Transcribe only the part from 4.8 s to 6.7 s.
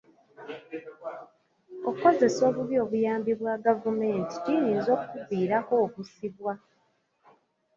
okuviirako okusibwa.